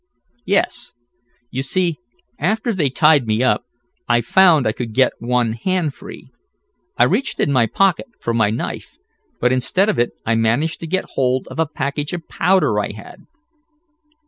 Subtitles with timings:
[0.45, 0.95] "Yes.
[1.51, 1.99] You see
[2.39, 3.45] after they tied me
[4.09, 6.31] I found I could get one hand free.
[6.97, 8.97] I reached in my pocket for my knife,
[9.39, 12.93] but instead of it I managed to get hold of a package of powder I
[12.93, 13.27] had."